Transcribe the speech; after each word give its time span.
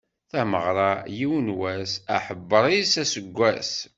Tameɣra, 0.31 0.91
yiwen 1.17 1.47
wass, 1.59 1.93
aḥebber-is 2.15 2.93
aseggas. 3.03 3.71